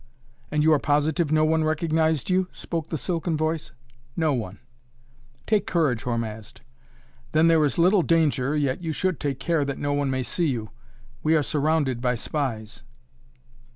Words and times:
"And 0.49 0.63
you 0.63 0.73
are 0.73 0.79
positive 0.79 1.31
no 1.31 1.45
one 1.45 1.63
recognized 1.63 2.31
you?" 2.31 2.47
spoke 2.51 2.89
the 2.89 2.97
silken 2.97 3.37
voice. 3.37 3.71
"No 4.17 4.33
one." 4.33 4.57
"Take 5.45 5.67
courage, 5.67 6.05
Hormazd. 6.05 6.61
Then 7.33 7.47
there 7.47 7.63
is 7.63 7.77
little 7.77 8.01
danger, 8.01 8.55
yet 8.55 8.81
you 8.81 8.93
should 8.93 9.19
take 9.19 9.39
care 9.39 9.63
that 9.63 9.77
no 9.77 9.93
one 9.93 10.09
may 10.09 10.23
see 10.23 10.47
you. 10.47 10.71
We 11.21 11.35
are 11.35 11.43
surrounded 11.43 12.01
by 12.01 12.15
spies." 12.15 12.81